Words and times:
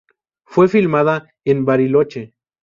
Fue 0.45 0.67
filmada 0.67 1.31
en 1.45 1.63
Bariloche. 1.63 2.33